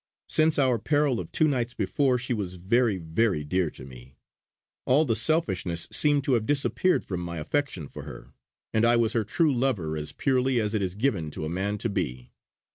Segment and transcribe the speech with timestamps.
[0.29, 4.15] Since our peril of two nights before, she was very, very dear to me.
[4.87, 8.33] All the selfishness seemed to have disappeared from my affection for her,
[8.73, 11.77] and I was her true lover as purely as it is given to a man
[11.77, 12.31] to be.